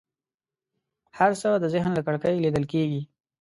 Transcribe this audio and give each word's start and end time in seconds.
هر 1.17 1.31
څه 1.41 1.49
د 1.63 1.65
ذهن 1.73 1.91
له 1.97 2.01
کړکۍ 2.07 2.35
لیدل 2.39 2.65
کېږي. 2.73 3.01